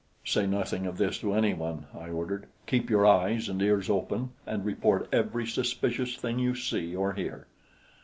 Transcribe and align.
"Say 0.25 0.47
nothing 0.47 0.87
of 0.87 0.97
this 0.97 1.19
to 1.19 1.33
anyone," 1.35 1.85
I 1.95 2.09
ordered. 2.09 2.47
"Keep 2.65 2.89
your 2.89 3.05
eyes 3.05 3.47
and 3.47 3.61
ears 3.61 3.87
open 3.87 4.31
and 4.47 4.65
report 4.65 5.07
every 5.13 5.45
suspicious 5.45 6.15
thing 6.17 6.39
you 6.39 6.55
see 6.55 6.95
or 6.95 7.13
hear." 7.13 7.45